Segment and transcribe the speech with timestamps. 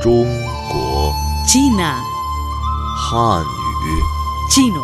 [0.00, 0.24] 中
[0.70, 1.12] 国
[1.46, 1.96] China,
[2.96, 4.02] 汉语
[4.50, 4.82] chino,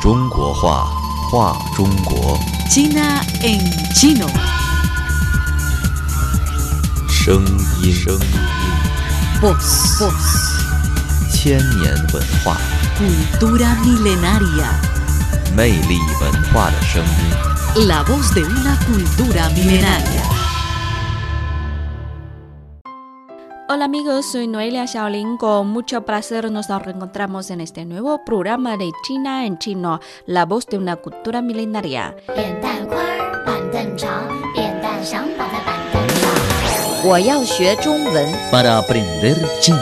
[0.00, 0.90] 中国话
[1.30, 2.38] 话中国
[2.70, 3.60] China en
[3.94, 4.28] chino.
[7.08, 7.44] 声
[7.82, 8.20] 音声音
[9.40, 10.12] Voz, voz,
[11.32, 12.56] 千年文化
[12.98, 14.68] cultura milenaria.
[15.54, 17.86] 魅力文化的声音。
[17.86, 20.21] La voz de una cultura milenaria.
[23.73, 25.35] Hola amigos, soy Noelia Xiaolin.
[25.35, 30.67] Con mucho placer nos reencontramos en este nuevo programa de China en chino, la voz
[30.67, 32.15] de una cultura milenaria.
[38.51, 39.81] Para aprender chino.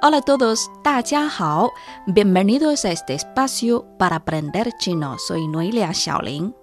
[0.00, 0.70] Hola a todos,
[1.38, 1.72] Hao.
[2.06, 5.18] Bienvenidos a este espacio para aprender chino.
[5.18, 6.54] Soy Noelia Xiaolin.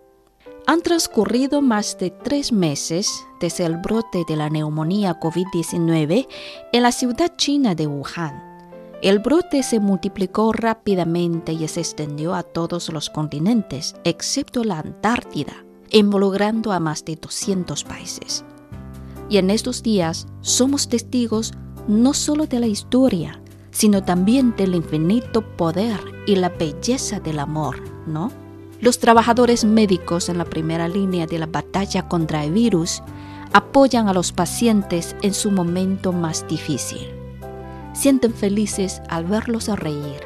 [0.67, 6.27] Han transcurrido más de tres meses desde el brote de la neumonía COVID-19
[6.71, 8.51] en la ciudad china de Wuhan.
[9.01, 15.65] El brote se multiplicó rápidamente y se extendió a todos los continentes, excepto la Antártida,
[15.89, 18.45] involucrando a más de 200 países.
[19.29, 21.53] Y en estos días somos testigos
[21.87, 27.81] no solo de la historia, sino también del infinito poder y la belleza del amor,
[28.05, 28.40] ¿no?
[28.81, 33.03] Los trabajadores médicos en la primera línea de la batalla contra el virus
[33.53, 37.07] apoyan a los pacientes en su momento más difícil.
[37.93, 40.21] Sienten felices al verlos reír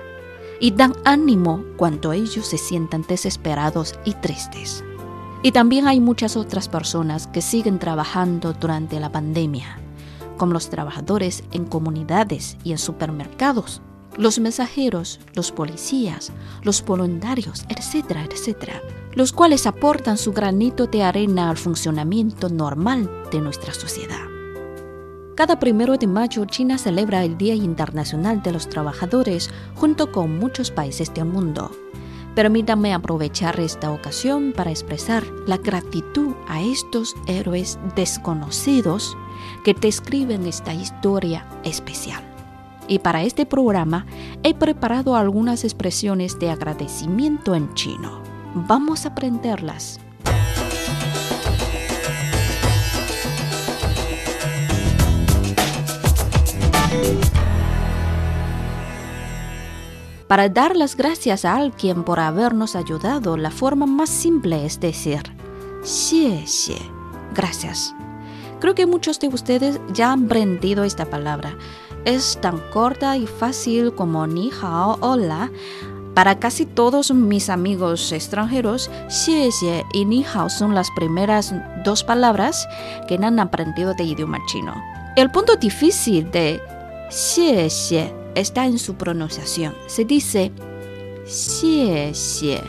[0.62, 4.86] y dan ánimo cuando ellos se sientan desesperados y tristes.
[5.44, 9.80] Y también hay muchas otras personas que siguen trabajando durante la pandemia,
[10.38, 13.82] como los trabajadores en comunidades y en supermercados,
[14.18, 16.32] los mensajeros, los policías,
[16.64, 18.82] los voluntarios, etcétera, etcétera,
[19.14, 24.26] los cuales aportan su granito de arena al funcionamiento normal de nuestra sociedad.
[25.36, 30.72] Cada primero de mayo China celebra el Día Internacional de los Trabajadores junto con muchos
[30.72, 31.72] países del mundo.
[32.36, 39.18] Permítanme aprovechar esta ocasión para expresar la gratitud a estos héroes desconocidos
[39.64, 42.35] que describen esta historia especial.
[42.88, 44.06] Y para este programa
[44.44, 48.22] he preparado algunas expresiones de agradecimiento en chino.
[48.54, 50.00] Vamos a aprenderlas.
[60.28, 65.22] Para dar las gracias a alguien por habernos ayudado, la forma más simple es decir,
[65.84, 66.78] xie xie,
[67.36, 67.94] gracias.
[68.60, 71.56] Creo que muchos de ustedes ya han aprendido esta palabra.
[72.06, 75.52] Es tan corta y fácil como ni hao, hola.
[76.14, 82.04] Para casi todos mis amigos extranjeros, xie xie y ni hao son las primeras dos
[82.04, 82.68] palabras
[83.08, 84.74] que han aprendido de idioma chino.
[85.16, 86.62] El punto difícil de
[87.10, 89.74] xie xie está en su pronunciación.
[89.88, 90.52] Se dice
[91.26, 92.62] xie xie.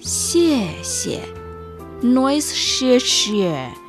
[0.00, 1.22] Xie xie.
[2.02, 3.81] No es xie xie.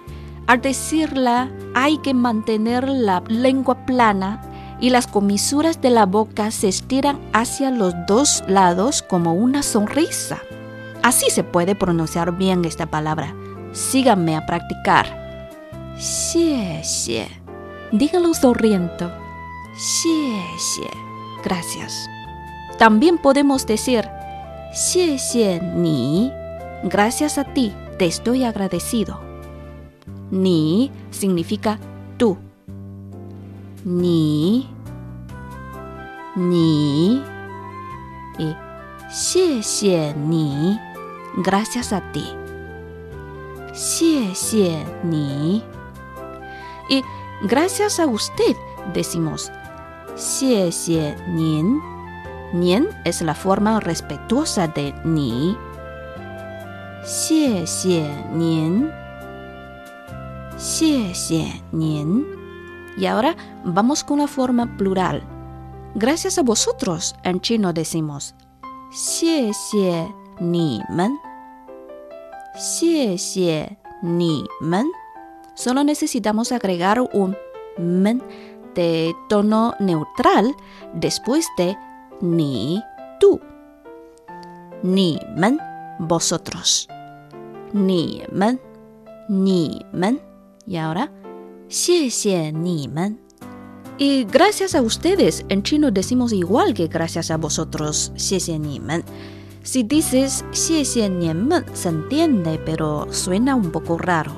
[0.54, 4.40] Al decirla, hay que mantener la lengua plana
[4.80, 10.38] y las comisuras de la boca se estiran hacia los dos lados como una sonrisa.
[11.02, 13.34] Así se puede pronunciar bien esta palabra.
[13.72, 15.08] Síganme a practicar.
[15.98, 17.28] Xie xie.
[17.92, 19.12] Dígalo sonriendo.
[19.76, 20.92] Xie xie.
[21.44, 22.08] Gracias.
[22.78, 24.08] También podemos decir
[24.72, 26.32] xie xie ni.
[26.84, 29.23] Gracias a ti, te estoy agradecido.
[30.34, 31.78] Ni significa
[32.18, 32.38] tú.
[33.86, 34.68] Ni.
[36.36, 37.22] Ni.
[38.40, 38.56] Y
[39.12, 40.80] xie ni.
[41.38, 42.26] Gracias a ti.
[43.76, 45.64] Xie ni.
[46.90, 47.04] Y
[47.44, 48.56] gracias a usted
[48.92, 49.52] decimos
[50.16, 52.88] xie xie nian.
[53.06, 55.56] Es la forma respetuosa de ni.
[57.06, 59.03] Xie.
[62.98, 65.22] Y ahora vamos con la forma plural.
[65.94, 68.34] Gracias a vosotros en chino decimos
[68.94, 70.08] xie xie
[70.40, 71.20] ni men.
[72.56, 74.90] Xie xie ni men.
[75.54, 77.36] Solo necesitamos agregar un
[77.78, 78.24] men
[78.74, 80.56] de tono neutral
[80.94, 81.76] después de
[82.22, 82.82] ni
[83.20, 83.42] tú.
[84.82, 85.60] Ni men,
[86.00, 86.88] vosotros.
[87.74, 88.62] Ni men,
[89.28, 90.33] ni men.
[90.67, 91.13] Y ahora,
[91.69, 93.21] xie xie ni men.
[93.99, 98.81] Y gracias a ustedes, en chino decimos igual que gracias a vosotros, xie xie ni
[98.81, 99.03] men.
[99.63, 104.33] Si dices xie xie ni men, se entiende, pero suena un poco raro.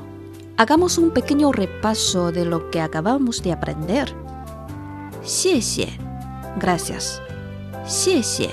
[0.57, 4.15] Hagamos un pequeño repaso de lo que acabamos de aprender.
[5.23, 5.89] 谢谢
[6.59, 7.21] gracias.
[7.85, 8.49] 谢谢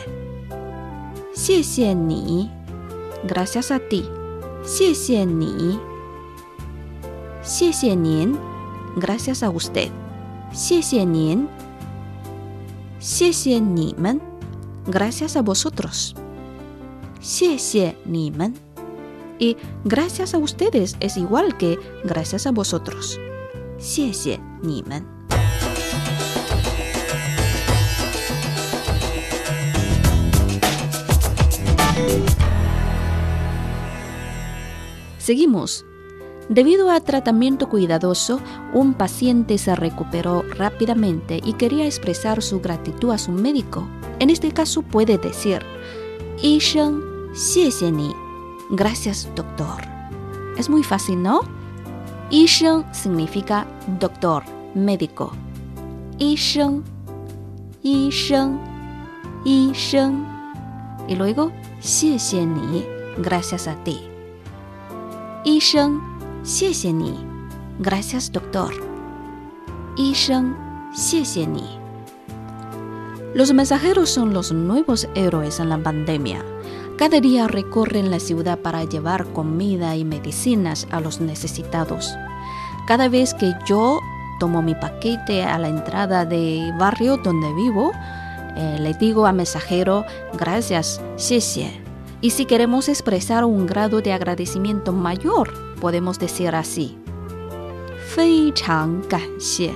[1.33, 2.49] 谢谢你
[3.27, 4.09] gracias a ti.
[4.63, 5.79] 谢谢你
[7.41, 8.35] 谢谢您
[8.99, 9.89] gracias a usted.
[10.53, 11.47] 谢谢您
[12.99, 14.19] 谢谢你们
[14.87, 16.13] gracias a vosotros.
[17.19, 18.53] 谢谢你们
[19.39, 23.19] y gracias a ustedes es igual que gracias a vosotros.
[23.77, 25.17] 谢谢你们
[35.27, 35.83] Seguimos.
[36.48, 38.40] Debido a tratamiento cuidadoso,
[38.74, 43.86] un paciente se recuperó rápidamente y quería expresar su gratitud a su médico.
[44.18, 45.62] En este caso puede decir,
[47.92, 48.12] ni.
[48.70, 49.82] Gracias, doctor.
[50.58, 51.40] Es muy fácil, ¿no?
[52.30, 53.66] Ishen significa
[54.00, 54.42] doctor,
[54.74, 55.32] médico.
[56.18, 56.82] Ishen,
[57.82, 58.58] Ishen,
[59.44, 60.26] Ishen.
[61.08, 61.52] Y luego,
[62.60, 62.84] ni.
[63.18, 64.00] Gracias a ti.
[65.44, 66.11] Ishen
[66.43, 67.13] 谢谢你。
[67.79, 68.71] Gracias, doctor.
[69.95, 70.55] 医生，
[70.93, 71.63] 谢谢你。
[73.33, 76.43] Los mensajeros son los nuevos héroes en la pandemia.
[76.97, 82.15] Cada día recorren la ciudad para llevar comida y medicinas a los necesitados.
[82.87, 83.99] Cada vez que yo
[84.39, 87.91] tomo mi paquete a la entrada del barrio donde vivo,
[88.55, 91.71] eh, le digo al mensajero gracias, 谢谢.
[92.21, 96.97] Y si queremos expresar un grado de agradecimiento mayor, podemos decir así.
[98.15, 99.71] 非常感谢.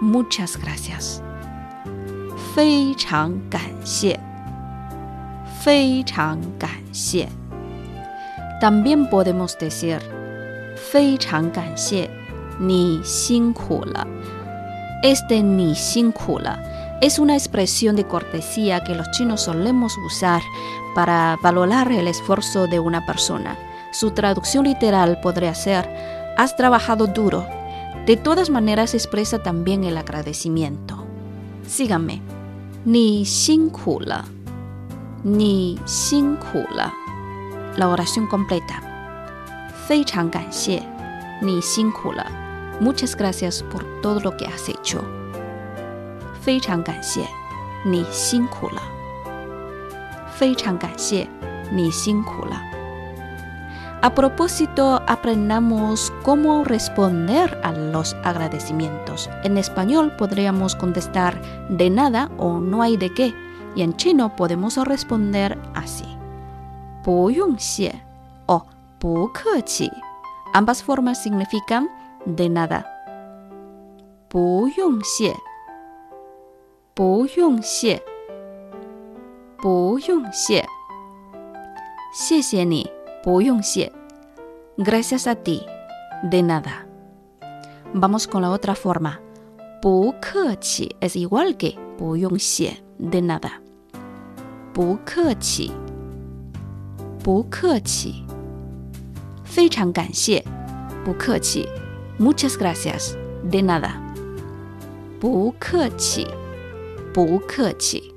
[0.00, 1.20] Muchas gracias.
[2.54, 4.20] 非常感谢.
[5.60, 7.28] 非常感谢.
[8.60, 9.98] También podemos decir
[10.76, 12.08] 非常感谢
[12.58, 14.06] 你辛苦了.
[15.02, 16.58] Este 你辛苦了
[17.00, 20.40] es una expresión de cortesía que los chinos solemos usar
[20.94, 23.56] para valorar el esfuerzo de una persona.
[23.92, 25.88] Su traducción literal podría ser
[26.36, 27.46] has trabajado duro.
[28.06, 31.04] De todas maneras expresa también el agradecimiento.
[31.66, 32.20] Síganme.
[32.84, 33.24] Ni
[34.00, 34.24] la.
[35.22, 35.78] Ni
[36.74, 36.92] la.
[37.76, 38.82] La oración completa.
[39.86, 40.82] 非常感谢
[41.42, 42.26] 你辛苦了.
[42.80, 45.02] Muchas gracias por todo lo que has hecho.
[46.40, 47.26] 非常感谢
[47.84, 48.82] 你辛苦了。
[50.34, 51.28] 非常感谢
[51.70, 52.77] 你辛苦了。
[54.02, 59.30] A propósito, aprendamos cómo responder a los agradecimientos.
[59.42, 61.40] En español podríamos contestar
[61.70, 63.34] de nada o no hay de qué.
[63.74, 66.04] Y en chino podemos responder así.
[67.02, 68.02] 不用谢
[68.46, 68.66] o
[68.98, 69.90] 不客气.
[70.52, 71.88] Ambas formas significan
[72.24, 72.84] de nada.
[74.28, 75.34] 不用谢
[76.94, 78.00] 不用谢，
[79.58, 80.64] 不用谢，
[82.12, 82.88] 谢谢你，
[83.22, 83.90] 不用谢。
[84.76, 85.62] Gracias a ti,
[86.30, 86.86] de nada.
[87.92, 89.18] Vamos con la otra forma.
[89.80, 93.50] 不客气 es igual que 不用谢 de nada.
[94.72, 95.70] 不客气，
[97.22, 98.24] 不客气，
[99.44, 100.44] 非常感谢，
[101.04, 101.68] 不客气。
[102.18, 103.14] Muchas gracias,
[103.50, 103.92] de nada.
[105.20, 106.26] 不客气。
[107.12, 108.12] 不客气。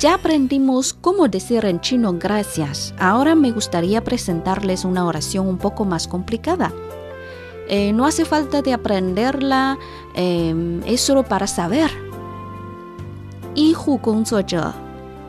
[0.00, 2.94] Ya aprendimos cómo decir en chino gracias.
[2.98, 6.72] Ahora me gustaría presentarles una oración un poco más complicada.
[7.68, 9.78] Eh, no hace falta de aprenderla,
[10.14, 11.90] eh, es solo para saber.
[13.54, 14.72] 医护工作者，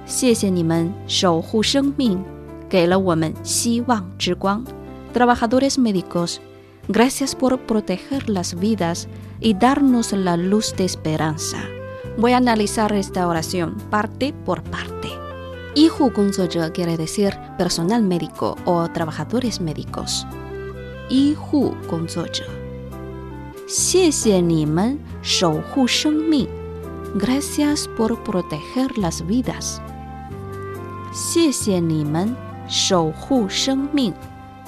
[0.05, 2.23] 谢谢你们守护生命。
[2.67, 4.65] 给了我们希望之光。
[5.13, 6.41] Trabajadores médicos,
[6.89, 9.07] gracias por proteger las vidas
[9.39, 11.57] y darnos la luz de esperanza.
[12.19, 15.09] Voy a analizar esta oración parte por parte.
[15.75, 20.25] 医护工作者 quiere decir personal médico o trabajadores médicos.
[21.09, 22.45] 医护工作者，
[23.67, 26.47] 谢谢你们守护生命。
[27.17, 29.79] Gracias por proteger las vidas.
[31.13, 32.35] 谢谢你们
[32.69, 34.13] 守护生命。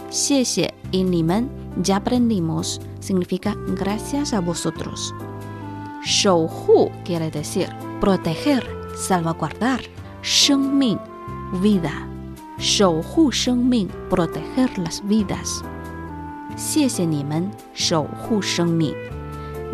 [0.10, 1.50] 谢谢 y ni men
[1.84, 5.14] ya aprendimos significa gracias a vosotros.
[6.04, 8.64] 守护 quiere decir proteger,
[8.96, 9.82] salvaguardar.
[10.22, 11.00] 生命
[11.62, 11.92] vida.
[12.58, 15.62] 守护生命 proteger las vidas.
[16.58, 18.94] 谢谢你们守护生命。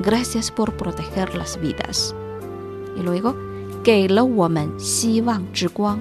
[0.03, 2.13] Gracias por proteger las vidas.
[2.95, 3.33] Y luego,
[3.83, 5.99] 给了我们希望之光，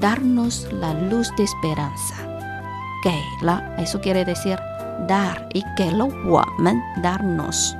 [0.00, 2.16] darnos la luz de esperanza。
[3.04, 3.12] 给
[3.42, 4.58] 了，eso quiere decir
[5.06, 7.76] dar y 给了我们，darnos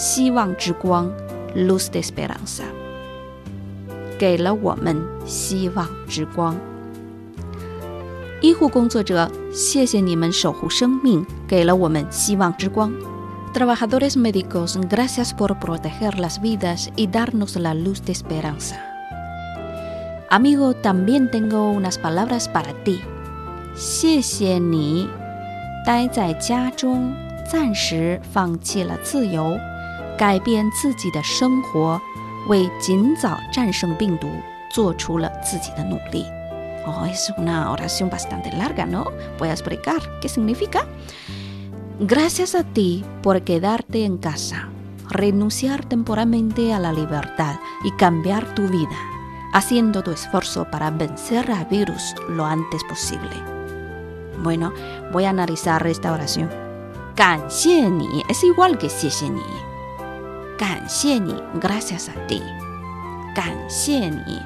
[0.00, 1.10] 希望之光，
[1.54, 2.62] luz de esperanza。
[4.18, 6.56] 给了我们希望之光。
[8.40, 12.92] 医护工作者，谢谢你们守护生命，给了我们希望之光。
[13.54, 18.76] Trabajadores médicos, gracias por proteger las vidas y darnos la luz de esperanza.
[20.28, 23.00] Amigo, también tengo unas palabras para ti.
[23.74, 25.08] 谢谢你，
[25.86, 27.14] 待在家中，
[27.50, 29.58] 暂时放弃了自由，
[30.20, 32.00] 改变自己的生活，
[32.48, 34.28] 为尽早战胜病毒
[34.70, 36.24] 做出了自己的努力。
[36.86, 39.10] Oh, es una oración bastante larga, ¿no?
[39.38, 40.86] Voy a explicar qué significa.
[41.98, 44.68] Gracias a ti por quedarte en casa,
[45.08, 48.96] renunciar temporalmente a la libertad y cambiar tu vida,
[49.52, 53.34] haciendo tu esfuerzo para vencer al virus lo antes posible.
[54.42, 54.72] Bueno,
[55.12, 56.48] voy a analizar esta oración.
[57.16, 59.40] 感谢你 es igual que 谢谢你。
[60.61, 62.39] 感谢你 gracias a ti.
[63.33, 64.39] 感谢你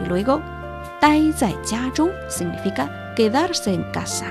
[0.00, 0.40] y luego
[0.98, 4.24] 待在家中 significa quedarse en casa.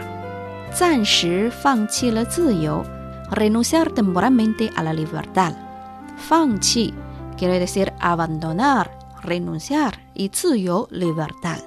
[0.73, 2.83] 暂时放弃了自由
[3.29, 5.53] renunciar temporalmente a la libertad.
[6.17, 6.95] 放弃
[7.37, 8.89] quiere decir abandonar,
[9.21, 11.59] renunciar y 自由 libertad.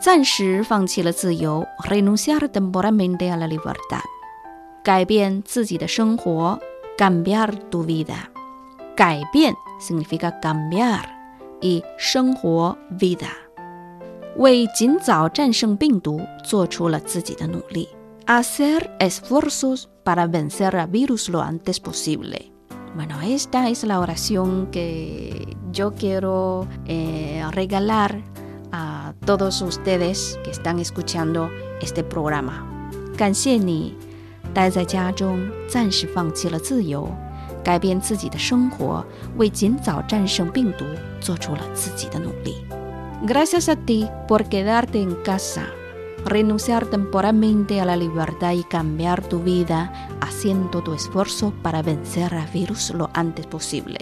[0.00, 4.00] 暂时放弃了自由 renunciar temporalmente a la libertad.
[4.82, 6.58] 改变自己的生活
[6.97, 8.31] cambiar tu vida.
[8.95, 11.05] 改变 significa cambiar
[11.61, 13.29] y 生活 vida.
[14.37, 17.89] 为尽早战胜病毒做出了自己的努力。
[18.25, 22.51] Hacer esfuerzos para vencer al virus lo antes posible.
[22.95, 28.21] Bueno, esta es la oración que yo quiero eh, regalar
[28.71, 31.49] a todos ustedes que están escuchando
[31.81, 32.67] este programa.
[33.17, 33.95] 感谢你，
[34.55, 37.09] 待在家中，暂时放弃了自由，
[37.63, 39.05] 改变自己的生活，
[39.37, 40.85] 为尽早战胜病毒
[41.19, 42.55] 做出了自己的努力。
[43.25, 45.61] Gracias a ti por quedarte en casa,
[46.25, 52.47] renunciar temporalmente a la libertad y cambiar tu vida haciendo tu esfuerzo para vencer al
[52.47, 53.99] virus lo antes posible.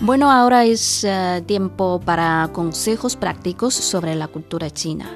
[0.00, 5.08] Bueno, ahora es uh, tiempo para consejos prácticos sobre la cultura china.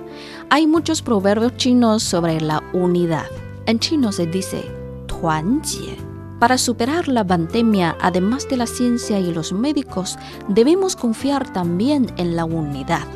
[0.51, 3.27] Hay muchos proverbios chinos sobre la unidad.
[3.67, 4.65] En chino se dice
[5.07, 5.97] Tuanjie.
[6.39, 10.17] Para superar la pandemia, además de la ciencia y los médicos,
[10.47, 13.07] debemos confiar también en la unidad.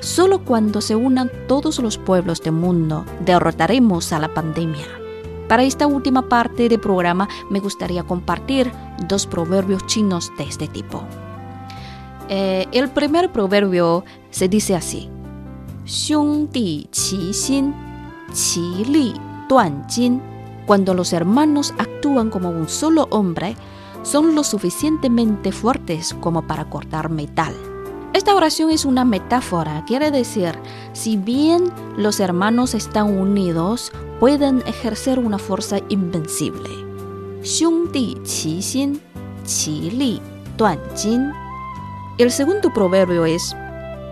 [0.00, 4.99] Solo cuando se unan todos los pueblos del mundo, derrotaremos a la pandemia.
[5.50, 8.70] Para esta última parte del programa me gustaría compartir
[9.08, 11.02] dos proverbios chinos de este tipo.
[12.28, 15.10] Eh, el primer proverbio se dice así:
[16.52, 17.74] Di qi xin,
[18.32, 19.12] qi li
[19.48, 19.84] duan.
[20.66, 23.56] Cuando los hermanos actúan como un solo hombre,
[24.04, 27.69] son lo suficientemente fuertes como para cortar metal.
[28.13, 30.57] Esta oración es una metáfora, quiere decir,
[30.93, 36.69] si bien los hermanos están unidos, pueden ejercer una fuerza invencible.
[37.43, 38.99] 兄弟齐心，
[39.43, 40.21] 其利
[40.57, 41.31] 断金.
[42.17, 43.53] El segundo proverbio es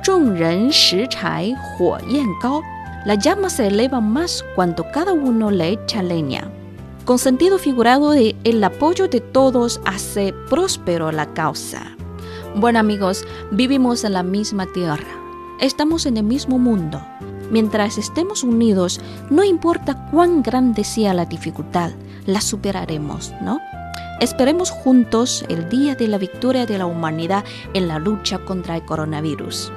[0.03, 2.61] 众人拾柴火焰高.
[3.05, 6.51] La llama se eleva más cuando cada uno le echa leña.
[7.05, 11.95] Con sentido figurado de el apoyo de todos hace próspero la causa.
[12.58, 15.06] Bueno amigos, vivimos en la misma tierra.
[15.60, 17.00] Estamos en el mismo mundo.
[17.52, 19.00] Mientras estemos unidos,
[19.30, 21.92] no importa cuán grande sea la dificultad,
[22.26, 23.60] la superaremos, ¿no?
[24.20, 28.84] Esperemos juntos el día de la victoria de la humanidad en la lucha contra el
[28.84, 29.70] coronavirus.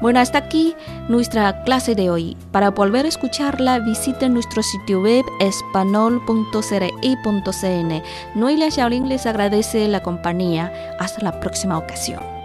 [0.00, 0.74] Bueno, hasta aquí
[1.08, 2.36] nuestra clase de hoy.
[2.52, 8.02] Para volver a escucharla, visiten nuestro sitio web espanol.cri.cn.
[8.34, 10.72] Noelia Shaolin les agradece la compañía.
[10.98, 12.39] Hasta la próxima ocasión.